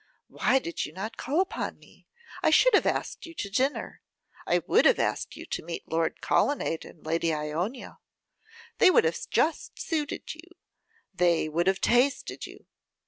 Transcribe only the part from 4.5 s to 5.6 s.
would have asked you